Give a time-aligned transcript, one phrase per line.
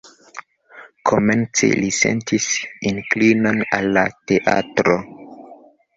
[1.09, 2.47] Komence li sentis
[2.93, 4.97] inklinon al la teatro.